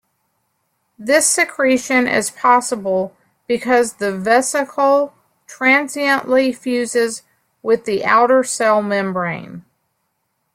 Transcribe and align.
This 0.97 1.27
secretion 1.29 2.07
is 2.07 2.31
possible 2.31 3.15
because 3.45 3.93
the 3.97 4.17
vesicle 4.17 5.13
transiently 5.45 6.51
fuses 6.53 7.21
with 7.61 7.85
the 7.85 8.03
outer 8.03 8.43
cell 8.43 8.81
membrane. 8.81 9.63